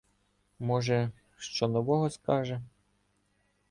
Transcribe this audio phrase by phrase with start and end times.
[0.59, 2.61] Може, що нового скаже.